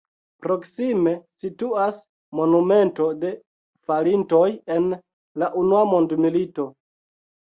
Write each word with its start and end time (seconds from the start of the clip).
Proksime 0.43 1.11
situas 1.41 1.97
monumento 2.39 3.09
de 3.25 3.31
falintoj 3.91 4.49
en 4.77 4.89
la 5.43 5.51
unua 5.65 5.83
mondmilito. 5.93 6.67